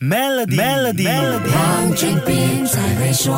[0.00, 1.06] Melody，Melody，
[1.52, 3.36] 黄俊斌在会说。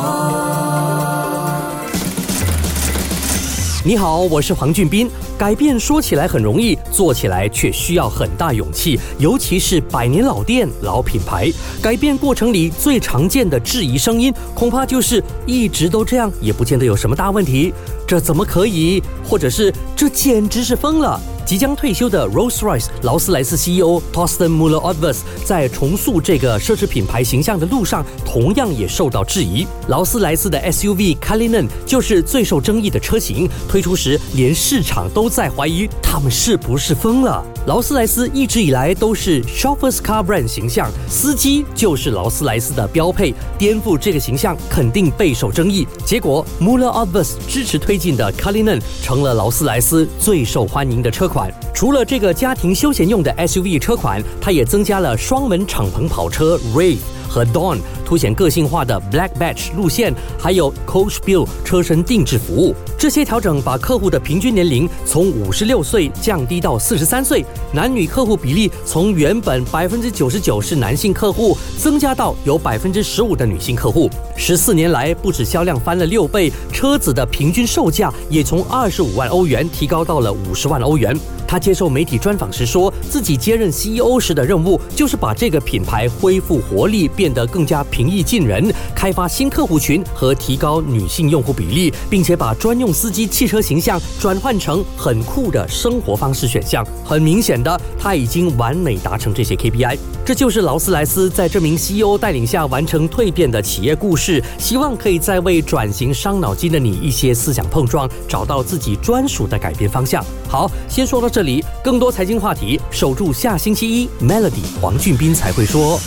[3.83, 5.11] 你好，我是黄俊斌。
[5.37, 11.51] 改变说起来很容易，做起来却需要很大勇气，尤其是百年老店、老品牌。
[11.81, 17.73] 改变过程里最常见的质疑声音，恐怕就是一直都这样，也不见得有什么大问题。
[18.07, 19.03] 这怎么可以？
[19.21, 21.19] 或者是这简直是疯了？
[21.53, 29.67] 即将退休的 Rolls-Royce 劳斯莱斯 CEO Torsten Müller-Ötvös 在重塑这个奢侈品牌形象的路上，同样也受到质疑。
[29.87, 37.45] 劳斯莱斯的 SUV Cullinan 就是最受争议的车型，推出时连市场都在怀疑他们是不是疯了。
[37.65, 45.87] 劳斯莱斯一直以来都是 Chauffeur's Car Brand 形象，司机就是劳斯莱斯的标配，颠覆这个形象肯定备受争议。
[46.05, 51.23] 结果 Müller-Ötvös 支持推进的 Cullinan 成了劳斯莱斯最受欢迎的车。
[51.23, 56.97] 款除了这个家庭休闲用的 SUV 车款，它也增加了双门敞篷跑车 Ray
[57.29, 62.75] 和 Dawn，凸显个性化的 Black Badge 路线，还有 Coach Build 车身定制服务。
[62.97, 74.09] 这些调整把客户的平均年龄从五十六岁降低到四十三岁，男女客户比例从原本百分之九十九是男性客户，增加到有百分之十五的女性客户。
[74.35, 81.17] 十四年来，不止销量翻了六倍，车子的平均售价也从二十五万欧元提高到了五十万欧元。
[81.45, 96.83] 他接受媒体专访时说，自己接任 CEO 时的任务就是把这个品牌恢复活力，变得更加平易近人，开发新客户群和提高女性用户比例，并且把专用司机汽车形象转换成很酷的生活方式选项。
[97.05, 99.95] 很明显的，他已经完美达成这些 KPI。
[100.25, 104.43] 这就是劳斯莱斯在这名 CEO 带领下完成蜕变的企业故事。
[104.57, 110.25] 希望可以在为转型伤脑筋的你一些思想碰撞，找到自己专属的改变方向。
[110.49, 111.63] 好，先说到这里。
[111.83, 115.99] 更多财经话题，守住下星期一，Melody 黄俊斌才会说。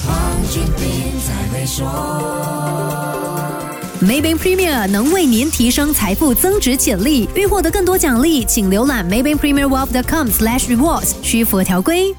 [4.02, 7.28] Maybank Premier 能为您提升财富增值潜力。
[7.34, 12.14] 欲获得更多奖励，请浏览 Maybank Premier Wealth.com/rewards，需符合条规。